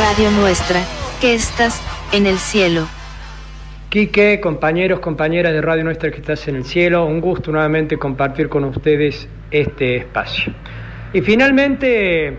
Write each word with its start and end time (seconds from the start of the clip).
Radio 0.00 0.30
Nuestra, 0.32 0.80
que 1.20 1.34
estás 1.34 1.80
en 2.12 2.26
el 2.26 2.38
cielo. 2.38 2.88
Quique, 3.88 4.40
compañeros, 4.40 4.98
compañeras 4.98 5.52
de 5.52 5.60
Radio 5.60 5.84
Nuestra 5.84 6.10
que 6.10 6.16
estás 6.16 6.48
en 6.48 6.56
el 6.56 6.64
cielo, 6.64 7.06
un 7.06 7.20
gusto 7.20 7.52
nuevamente 7.52 7.96
compartir 7.96 8.48
con 8.48 8.64
ustedes 8.64 9.28
este 9.52 9.98
espacio. 9.98 10.52
Y 11.12 11.20
finalmente, 11.20 12.36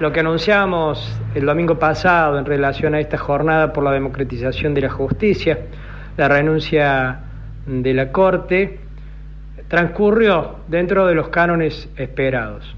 lo 0.00 0.12
que 0.12 0.20
anunciamos 0.20 1.20
el 1.34 1.44
domingo 1.44 1.78
pasado 1.78 2.38
en 2.38 2.44
relación 2.44 2.94
a 2.94 3.00
esta 3.00 3.18
jornada 3.18 3.72
por 3.72 3.82
la 3.82 3.90
democratización 3.90 4.72
de 4.74 4.82
la 4.82 4.90
justicia, 4.90 5.58
la 6.16 6.28
renuncia 6.28 7.20
de 7.66 7.94
la 7.94 8.12
Corte, 8.12 8.78
transcurrió 9.66 10.60
dentro 10.68 11.06
de 11.06 11.14
los 11.14 11.28
cánones 11.30 11.88
esperados. 11.96 12.76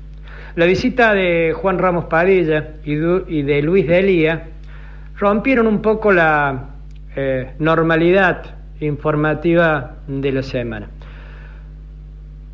La 0.56 0.64
visita 0.64 1.12
de 1.12 1.52
Juan 1.55 1.78
Ramos 1.78 2.06
Padilla 2.06 2.77
y 2.84 3.42
de 3.42 3.62
Luis 3.62 3.87
de 3.87 3.98
Elía 3.98 4.48
rompieron 5.19 5.66
un 5.66 5.83
poco 5.83 6.11
la 6.12 6.70
eh, 7.14 7.52
normalidad 7.59 8.42
informativa 8.80 9.97
de 10.09 10.33
la 10.33 10.42
semana. 10.42 10.89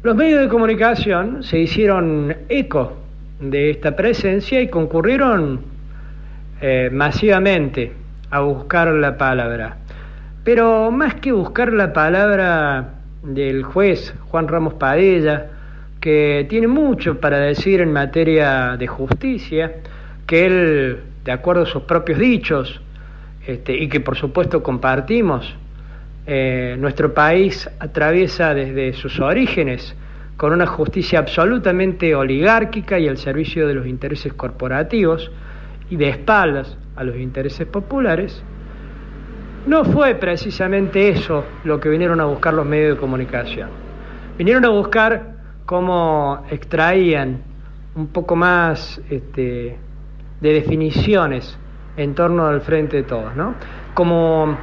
Los 0.02 0.16
medios 0.16 0.40
de 0.40 0.48
comunicación 0.48 1.42
se 1.44 1.60
hicieron 1.60 2.36
eco 2.48 3.05
de 3.40 3.70
esta 3.70 3.96
presencia 3.96 4.60
y 4.60 4.68
concurrieron 4.68 5.60
eh, 6.60 6.90
masivamente 6.92 7.92
a 8.30 8.40
buscar 8.40 8.88
la 8.88 9.16
palabra. 9.16 9.76
Pero 10.44 10.90
más 10.90 11.16
que 11.16 11.32
buscar 11.32 11.72
la 11.72 11.92
palabra 11.92 12.94
del 13.22 13.62
juez 13.64 14.14
Juan 14.28 14.48
Ramos 14.48 14.74
Padilla, 14.74 15.46
que 16.00 16.46
tiene 16.48 16.68
mucho 16.68 17.20
para 17.20 17.38
decir 17.38 17.80
en 17.80 17.92
materia 17.92 18.76
de 18.76 18.86
justicia, 18.86 19.72
que 20.26 20.46
él, 20.46 21.00
de 21.24 21.32
acuerdo 21.32 21.62
a 21.62 21.66
sus 21.66 21.82
propios 21.82 22.18
dichos, 22.18 22.80
este, 23.46 23.76
y 23.76 23.88
que 23.88 24.00
por 24.00 24.16
supuesto 24.16 24.62
compartimos, 24.62 25.54
eh, 26.26 26.76
nuestro 26.78 27.14
país 27.14 27.68
atraviesa 27.78 28.54
desde 28.54 28.92
sus 28.94 29.20
orígenes 29.20 29.94
con 30.36 30.52
una 30.52 30.66
justicia 30.66 31.18
absolutamente 31.18 32.14
oligárquica 32.14 32.98
y 32.98 33.08
al 33.08 33.16
servicio 33.16 33.66
de 33.66 33.74
los 33.74 33.86
intereses 33.86 34.34
corporativos 34.34 35.30
y 35.88 35.96
de 35.96 36.10
espaldas 36.10 36.76
a 36.94 37.04
los 37.04 37.16
intereses 37.16 37.66
populares, 37.66 38.42
no 39.66 39.84
fue 39.84 40.14
precisamente 40.14 41.08
eso 41.08 41.44
lo 41.64 41.80
que 41.80 41.88
vinieron 41.88 42.20
a 42.20 42.24
buscar 42.24 42.54
los 42.54 42.66
medios 42.66 42.94
de 42.94 43.00
comunicación. 43.00 43.68
Vinieron 44.38 44.64
a 44.64 44.68
buscar 44.68 45.36
cómo 45.64 46.44
extraían 46.50 47.42
un 47.94 48.08
poco 48.08 48.36
más 48.36 49.00
este, 49.10 49.76
de 50.40 50.52
definiciones 50.52 51.58
en 51.96 52.14
torno 52.14 52.46
al 52.46 52.60
frente 52.60 52.98
de 52.98 53.02
todos, 53.02 53.34
¿no? 53.34 53.54
Como 53.94 54.56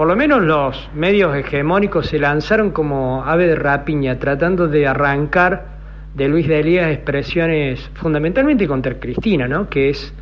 por 0.00 0.08
lo 0.08 0.16
menos 0.16 0.40
los 0.40 0.88
medios 0.94 1.36
hegemónicos 1.36 2.06
se 2.06 2.18
lanzaron 2.18 2.70
como 2.70 3.22
ave 3.22 3.46
de 3.46 3.54
rapiña, 3.54 4.18
tratando 4.18 4.66
de 4.66 4.86
arrancar 4.86 5.66
de 6.14 6.26
Luis 6.26 6.48
de 6.48 6.60
Elías 6.60 6.90
expresiones 6.90 7.90
fundamentalmente 7.96 8.66
contra 8.66 8.98
Cristina, 8.98 9.46
¿no? 9.46 9.68
Que 9.68 9.90
es 9.90 10.14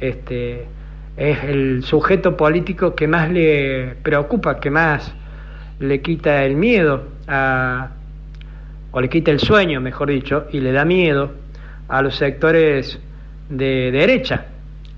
este 0.00 0.64
es 1.18 1.44
el 1.44 1.84
sujeto 1.84 2.38
político 2.38 2.94
que 2.94 3.06
más 3.06 3.30
le 3.30 3.96
preocupa, 4.02 4.58
que 4.60 4.70
más 4.70 5.14
le 5.78 6.00
quita 6.00 6.42
el 6.42 6.56
miedo 6.56 7.08
a, 7.26 7.90
o 8.92 8.98
le 9.02 9.10
quita 9.10 9.30
el 9.30 9.40
sueño, 9.40 9.78
mejor 9.82 10.08
dicho, 10.08 10.46
y 10.52 10.60
le 10.60 10.72
da 10.72 10.86
miedo 10.86 11.32
a 11.88 12.00
los 12.00 12.16
sectores 12.16 12.98
de 13.50 13.90
derecha, 13.92 14.46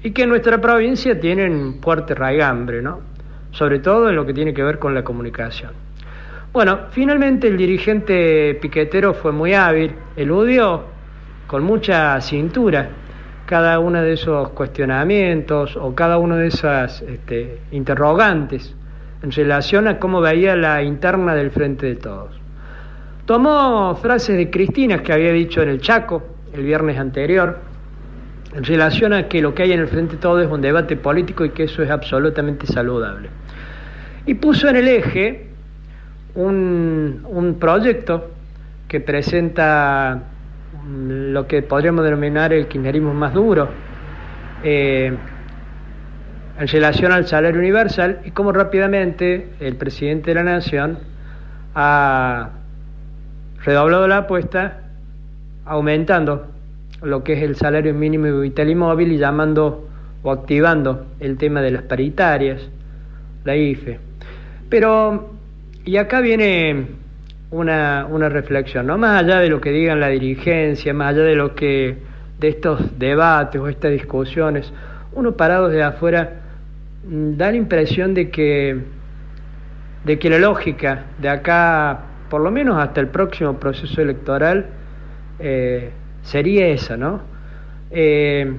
y 0.05 0.13
que 0.13 0.23
en 0.23 0.29
nuestra 0.29 0.61
provincia 0.61 1.19
tienen 1.19 1.81
fuerte 1.83 2.15
raigambre, 2.15 2.81
¿no? 2.81 3.10
Sobre 3.53 3.79
todo 3.79 4.09
en 4.09 4.17
lo 4.17 4.27
que 4.27 4.35
tiene 4.35 4.55
que 4.55 4.63
ver 4.63 4.79
con 4.79 4.95
la 4.95 5.03
comunicación. 5.03 5.73
Bueno, 6.53 6.81
finalmente 6.91 7.47
el 7.47 7.57
dirigente 7.57 8.59
piquetero 8.61 9.15
fue 9.15 9.31
muy 9.33 9.55
hábil, 9.55 9.95
eludió 10.17 10.83
con 11.47 11.63
mucha 11.63 12.21
cintura 12.21 12.89
cada 13.47 13.79
uno 13.79 14.03
de 14.03 14.13
esos 14.13 14.51
cuestionamientos 14.51 15.77
o 15.77 15.95
cada 15.95 16.19
uno 16.19 16.37
de 16.37 16.49
esas 16.49 17.03
este, 17.03 17.61
interrogantes 17.73 18.75
en 19.23 19.31
relación 19.33 19.89
a 19.89 19.99
cómo 19.99 20.21
veía 20.21 20.57
la 20.57 20.83
interna 20.83 21.35
del 21.35 21.51
Frente 21.51 21.87
de 21.87 21.97
Todos. 21.97 22.41
Tomó 23.27 23.95
frases 23.97 24.37
de 24.37 24.51
Cristina 24.51 25.03
que 25.03 25.13
había 25.13 25.33
dicho 25.33 25.63
en 25.63 25.69
el 25.69 25.81
Chaco 25.81 26.23
el 26.53 26.65
viernes 26.65 26.99
anterior, 26.99 27.59
en 28.55 28.65
relación 28.65 29.13
a 29.13 29.29
que 29.29 29.41
lo 29.41 29.55
que 29.55 29.63
hay 29.63 29.73
en 29.73 29.81
el 29.81 29.89
Frente 29.89 30.17
de 30.17 30.21
Todo 30.21 30.41
es 30.41 30.49
un 30.49 30.61
debate 30.61 30.97
político 30.97 31.45
y 31.45 31.51
que 31.51 31.65
eso 31.65 31.83
es 31.83 31.91
absolutamente 31.91 32.67
saludable. 32.67 33.29
Y 34.27 34.35
puso 34.35 34.69
en 34.69 34.77
el 34.77 34.89
eje 34.89 35.47
un, 36.35 37.25
un 37.29 37.59
proyecto 37.59 38.31
que 38.89 39.01
presenta 39.01 40.23
lo 40.87 41.47
que 41.47 41.63
podríamos 41.63 42.05
denominar 42.05 42.53
el 42.53 42.67
kirchnerismo 42.67 43.15
más 43.15 43.35
duro, 43.35 43.69
eh, 44.63 45.17
en 46.59 46.69
relación 46.69 47.13
al 47.13 47.27
salario 47.27 47.59
universal 47.59 48.21
y 48.25 48.33
cómo 48.33 48.53
rápidamente 48.53 49.49
el 49.61 49.77
presidente 49.77 50.31
de 50.31 50.35
la 50.35 50.43
Nación 50.43 50.99
ha 51.75 52.51
redoblado 53.65 54.07
la 54.09 54.19
apuesta 54.19 54.81
aumentando 55.65 56.50
lo 57.03 57.25
que 57.25 57.35
es 57.35 57.43
el 57.43 57.57
salario 57.57 57.95
mínimo 57.95 58.41
vital 58.41 58.71
y 58.71 58.75
móvil 58.75 59.13
y 59.13 59.19
llamando 59.19 59.89
o 60.23 60.33
activando 60.33 61.07
el 61.21 61.37
tema 61.39 61.63
de 61.63 61.71
las 61.71 61.83
paritarias, 61.83 62.69
la 63.45 63.57
IFE. 63.57 63.99
Pero, 64.69 65.31
y 65.85 65.97
acá 65.97 66.21
viene 66.21 66.87
una, 67.51 68.07
una 68.11 68.29
reflexión, 68.29 68.87
¿no? 68.87 68.99
Más 68.99 69.23
allá 69.23 69.41
de 69.41 69.49
lo 69.49 69.61
que 69.61 69.71
digan 69.71 70.01
la 70.01 70.09
dirigencia, 70.09 70.93
más 70.93 71.15
allá 71.15 71.23
de 71.23 71.37
lo 71.37 71.55
que, 71.55 71.97
de 72.39 72.49
estos 72.49 72.99
debates 72.99 73.61
o 73.61 73.69
estas 73.69 73.93
discusiones, 73.93 74.73
uno 75.13 75.33
parado 75.33 75.69
de 75.69 75.83
afuera 75.83 76.41
mm, 77.09 77.37
da 77.37 77.51
la 77.51 77.57
impresión 77.57 78.15
de 78.15 78.31
que, 78.31 78.79
de 80.05 80.19
que 80.19 80.31
la 80.31 80.39
lógica 80.39 81.07
de 81.19 81.29
acá 81.29 82.05
por 82.31 82.41
lo 82.41 82.51
menos 82.51 82.79
hasta 82.79 83.01
el 83.01 83.09
próximo 83.09 83.59
proceso 83.59 84.01
electoral, 84.01 84.67
eh, 85.41 85.91
sería 86.23 86.69
esa, 86.69 86.97
¿no? 86.97 87.21
Eh, 87.91 88.53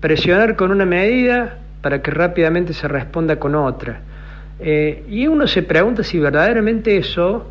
presionar 0.00 0.56
con 0.56 0.70
una 0.70 0.84
medida 0.84 1.58
para 1.80 2.02
que 2.02 2.10
rápidamente 2.10 2.72
se 2.72 2.88
responda 2.88 3.36
con 3.36 3.54
otra. 3.54 4.00
Eh, 4.60 5.04
y 5.08 5.26
uno 5.26 5.46
se 5.46 5.62
pregunta 5.62 6.02
si 6.02 6.18
verdaderamente 6.18 6.96
eso 6.96 7.50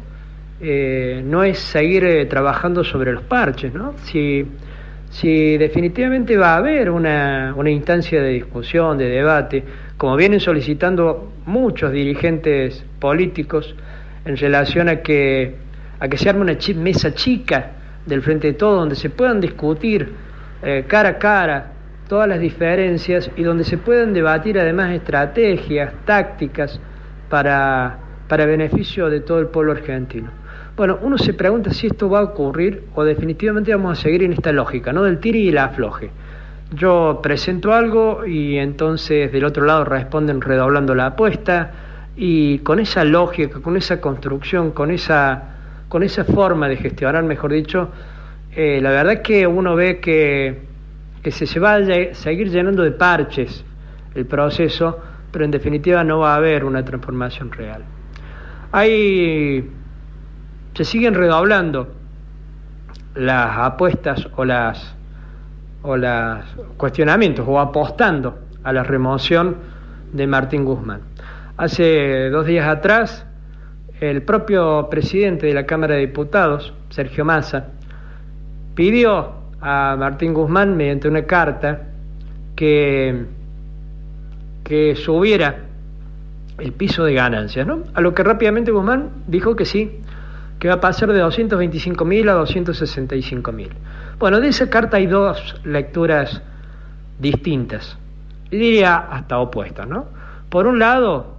no 0.62 1.44
es 1.44 1.60
seguir 1.60 2.30
trabajando 2.30 2.86
sobre 2.86 3.12
los 3.12 3.24
parches, 3.24 3.74
¿no? 3.74 3.96
Si, 4.06 4.46
si 5.10 5.58
definitivamente 5.58 6.38
va 6.38 6.54
a 6.54 6.58
haber 6.58 6.90
una, 6.90 7.54
una 7.58 7.70
instancia 7.70 8.22
de 8.22 8.30
discusión, 8.30 8.98
de 8.98 9.10
debate, 9.10 9.62
como 9.98 10.16
vienen 10.16 10.40
solicitando 10.40 11.34
muchos 11.46 11.92
dirigentes 11.92 12.86
políticos, 13.00 13.76
en 14.26 14.38
relación 14.38 14.90
a 14.90 14.98
que, 14.98 15.56
a 16.00 16.08
que 16.08 16.18
se 16.18 16.30
arme 16.30 16.42
una 16.42 16.58
mesa 16.76 17.14
chica 17.14 17.72
del 18.06 18.22
frente 18.22 18.48
de 18.48 18.54
todo, 18.54 18.78
donde 18.78 18.96
se 18.96 19.10
puedan 19.10 19.40
discutir 19.40 20.12
eh, 20.62 20.86
cara 20.88 21.10
a 21.10 21.18
cara 21.18 21.72
todas 22.08 22.28
las 22.28 22.40
diferencias 22.40 23.32
y 23.36 23.44
donde 23.44 23.64
se 23.64 23.78
puedan 23.78 24.14
debatir 24.14 24.60
además 24.60 24.92
estrategias, 24.92 25.94
tácticas 26.06 26.80
para, 27.30 27.98
para 28.28 28.46
beneficio 28.46 29.10
de 29.10 29.22
todo 29.22 29.40
el 29.40 29.48
pueblo 29.48 29.72
argentino. 29.72 30.30
Bueno, 30.76 31.00
uno 31.02 31.18
se 31.18 31.34
pregunta 31.34 31.72
si 31.72 31.88
esto 31.88 32.10
va 32.10 32.20
a 32.20 32.24
ocurrir 32.24 32.84
o 32.96 33.04
definitivamente 33.04 33.74
vamos 33.74 34.00
a 34.00 34.02
seguir 34.02 34.24
en 34.24 34.34
esta 34.34 34.52
lógica, 34.52 34.92
¿no? 34.92 35.04
Del 35.04 35.20
tiri 35.20 35.48
y 35.48 35.52
la 35.52 35.66
afloje. 35.66 36.10
Yo 36.76 37.20
presento 37.22 37.74
algo 37.74 38.26
y 38.26 38.58
entonces 38.58 39.32
del 39.32 39.46
otro 39.46 39.66
lado 39.66 39.86
responden 39.86 40.42
redoblando 40.42 40.96
la 40.96 41.08
apuesta, 41.08 41.72
y 42.16 42.60
con 42.60 42.80
esa 42.80 43.04
lógica, 43.04 43.60
con 43.62 43.78
esa 43.78 44.00
construcción, 44.00 44.72
con 44.72 44.92
esa, 44.92 45.53
con 45.94 46.02
esa 46.02 46.24
forma 46.24 46.68
de 46.68 46.78
gestionar, 46.78 47.24
mejor 47.24 47.54
dicho, 47.54 47.92
eh, 48.56 48.80
la 48.82 48.90
verdad 48.90 49.22
que 49.22 49.46
uno 49.46 49.76
ve 49.76 50.00
que, 50.00 50.64
que 51.22 51.30
se, 51.30 51.60
va 51.60 51.76
a 51.76 52.16
seguir 52.16 52.50
llenando 52.50 52.82
de 52.82 52.90
parches 52.90 53.64
el 54.16 54.26
proceso, 54.26 55.00
pero 55.30 55.46
en 55.46 55.52
definitiva 55.52 56.04
no 56.04 56.18
va 56.18 56.34
a 56.34 56.38
haber 56.38 56.66
una 56.66 56.84
transformación 56.84 57.52
real. 57.52 57.84
Hay, 58.72 59.70
se 60.74 60.84
siguen 60.84 61.14
redoblando 61.14 61.94
las 63.14 63.56
apuestas 63.56 64.28
o 64.36 64.46
las 64.46 64.96
o 65.84 65.96
los 65.96 66.44
cuestionamientos 66.76 67.46
o 67.48 67.60
apostando 67.60 68.40
a 68.64 68.74
la 68.74 68.82
remoción 68.82 69.58
de 70.12 70.26
Martín 70.26 70.66
Guzmán. 70.66 71.02
Hace 71.56 72.32
dos 72.32 72.48
días 72.48 72.68
atrás, 72.68 73.28
el 74.10 74.22
propio 74.24 74.90
presidente 74.90 75.48
de 75.48 75.54
la 75.54 75.66
Cámara 75.66 75.96
de 75.96 76.02
Diputados, 76.02 76.74
Sergio 76.90 77.24
Massa, 77.24 77.70
pidió 78.76 79.32
a 79.62 79.96
Martín 79.98 80.34
Guzmán 80.34 80.76
mediante 80.76 81.08
una 81.08 81.24
carta 81.24 81.84
que, 82.56 83.26
que 84.64 84.96
subiera 84.96 85.56
el 86.60 86.74
piso 86.74 87.06
de 87.06 87.14
ganancias, 87.14 87.66
¿no? 87.66 87.84
A 87.94 88.02
lo 88.02 88.14
que 88.14 88.24
rápidamente 88.24 88.72
Guzmán 88.72 89.10
dijo 89.28 89.56
que 89.56 89.66
sí, 89.66 90.00
que 90.60 90.68
va 90.68 90.76
a 90.76 90.82
pasar 90.82 91.12
de 91.12 91.20
225 91.20 92.06
mil 92.06 92.28
a 92.30 92.34
265 92.34 93.52
mil. 93.52 93.70
Bueno, 94.20 94.40
de 94.40 94.50
esa 94.50 94.70
carta 94.70 94.98
hay 94.98 95.08
dos 95.08 95.60
lecturas 95.64 96.42
distintas, 97.20 97.98
diría 98.52 98.98
hasta 98.98 99.40
opuestas, 99.40 99.88
¿no? 99.88 100.08
Por 100.50 100.68
un 100.68 100.80
lado, 100.80 101.38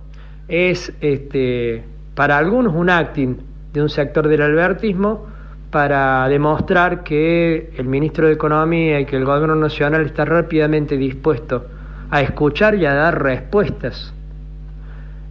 es 0.49 0.93
este, 1.01 1.85
para 2.15 2.39
algunos 2.39 2.75
un 2.75 2.91
acting 2.91 3.37
de 3.73 3.83
un 3.83 3.89
sector 3.89 4.29
del 4.29 4.43
albertismo 4.43 5.27
para 5.71 6.29
demostrar 6.29 7.03
que 7.03 7.73
el 7.77 7.87
ministro 7.87 8.29
de 8.29 8.35
Economía 8.35 9.01
y 9.01 9.07
que 9.07 9.17
el 9.17 9.25
gobierno 9.25 9.57
nacional 9.57 10.07
está 10.07 10.25
rápidamente 10.25 10.97
dispuesto 10.97 11.67
a 12.11 12.21
escuchar 12.21 12.77
y 12.77 12.87
a 12.87 12.95
dar 12.95 13.21
respuestas 13.21 14.15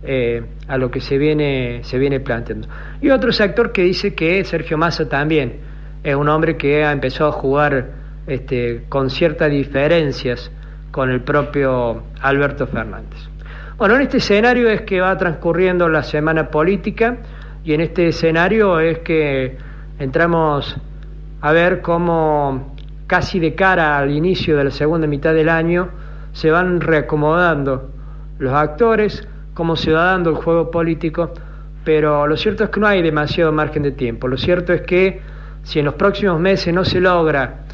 eh, 0.04 0.44
a 0.68 0.78
lo 0.78 0.92
que 0.92 1.00
se 1.00 1.18
viene, 1.18 1.80
se 1.84 1.98
viene 1.98 2.20
planteando. 2.20 2.68
Y 3.02 3.10
otro 3.10 3.32
sector 3.32 3.72
que 3.72 3.84
dice 3.84 4.14
que 4.14 4.44
Sergio 4.44 4.78
Massa 4.78 5.08
también 5.08 5.60
es 6.04 6.14
un 6.14 6.28
hombre 6.28 6.58
que 6.58 6.84
ha 6.84 6.92
empezado 6.92 7.30
a 7.30 7.34
jugar 7.34 7.92
este, 8.28 8.84
con 8.90 9.10
ciertas 9.10 9.50
diferencias 9.50 10.52
con 10.92 11.10
el 11.10 11.22
propio 11.22 12.04
Alberto 12.22 12.68
Fernández. 12.68 13.30
Bueno, 13.76 13.96
en 13.96 14.02
este 14.02 14.18
escenario 14.18 14.70
es 14.70 14.82
que 14.82 15.02
va 15.02 15.18
transcurriendo 15.18 15.90
la 15.90 16.04
semana 16.04 16.52
política 16.52 17.18
y 17.64 17.74
en 17.74 17.82
este 17.82 18.10
escenario 18.10 18.80
es 18.80 19.00
que 19.00 19.58
entramos 19.98 20.78
a 21.42 21.52
ver 21.52 21.82
cómo 21.82 22.76
casi 23.08 23.40
de 23.40 23.56
cara 23.56 23.98
al 23.98 24.12
inicio 24.12 24.58
de 24.58 24.66
la 24.66 24.72
segunda 24.72 25.08
mitad 25.08 25.34
del 25.34 25.50
año 25.50 25.90
se 26.34 26.52
van 26.52 26.82
reacomodando 26.82 27.90
los 28.38 28.54
actores, 28.54 29.28
cómo 29.56 29.76
se 29.76 29.92
va 29.92 30.04
dando 30.06 30.30
el 30.30 30.36
juego 30.36 30.70
político, 30.70 31.34
pero 31.84 32.28
lo 32.28 32.38
cierto 32.38 32.66
es 32.66 32.70
que 32.70 32.80
no 32.80 32.86
hay 32.86 33.02
demasiado 33.02 33.52
margen 33.52 33.82
de 33.82 33.92
tiempo. 33.92 34.28
Lo 34.28 34.38
cierto 34.38 34.72
es 34.72 34.82
que 34.82 35.20
si 35.64 35.80
en 35.80 35.86
los 35.86 35.96
próximos 35.96 36.40
meses 36.40 36.72
no 36.74 36.86
se 36.86 37.02
logra 37.02 37.66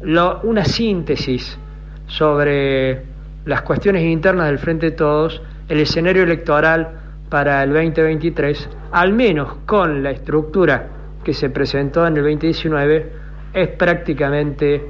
una 0.00 0.64
síntesis 0.64 1.58
sobre 2.06 3.13
las 3.44 3.62
cuestiones 3.62 4.02
internas 4.04 4.46
del 4.46 4.58
Frente 4.58 4.86
de 4.86 4.96
Todos, 4.96 5.42
el 5.68 5.80
escenario 5.80 6.22
electoral 6.22 7.00
para 7.28 7.62
el 7.62 7.72
2023, 7.72 8.68
al 8.92 9.12
menos 9.12 9.56
con 9.66 10.02
la 10.02 10.10
estructura 10.10 10.88
que 11.22 11.34
se 11.34 11.50
presentó 11.50 12.06
en 12.06 12.16
el 12.16 12.22
2019, 12.22 13.12
es 13.52 13.68
prácticamente 13.68 14.82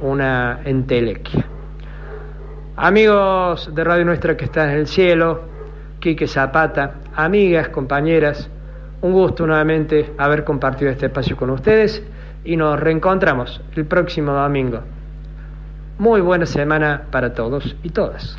una 0.00 0.60
entelequia. 0.64 1.44
Amigos 2.76 3.74
de 3.74 3.84
Radio 3.84 4.04
Nuestra 4.04 4.36
que 4.36 4.44
están 4.44 4.70
en 4.70 4.76
el 4.76 4.86
cielo, 4.86 5.42
Quique 5.98 6.28
Zapata, 6.28 7.00
amigas, 7.14 7.70
compañeras, 7.70 8.48
un 9.00 9.12
gusto 9.12 9.46
nuevamente 9.46 10.12
haber 10.16 10.44
compartido 10.44 10.90
este 10.90 11.06
espacio 11.06 11.36
con 11.36 11.50
ustedes 11.50 12.02
y 12.44 12.56
nos 12.56 12.78
reencontramos 12.78 13.60
el 13.74 13.84
próximo 13.86 14.32
domingo. 14.32 14.82
Muy 15.98 16.20
buena 16.20 16.46
semana 16.46 17.02
para 17.10 17.34
todos 17.34 17.74
y 17.82 17.90
todas. 17.90 18.36